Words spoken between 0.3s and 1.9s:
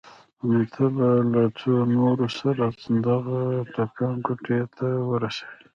نو ته به له څو